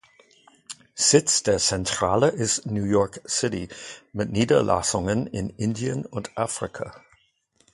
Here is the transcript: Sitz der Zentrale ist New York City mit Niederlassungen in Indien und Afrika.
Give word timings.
Sitz 0.95 1.43
der 1.43 1.59
Zentrale 1.59 2.29
ist 2.29 2.65
New 2.65 2.85
York 2.85 3.21
City 3.27 3.67
mit 4.13 4.31
Niederlassungen 4.31 5.27
in 5.27 5.51
Indien 5.51 6.07
und 6.07 6.35
Afrika. 6.39 7.05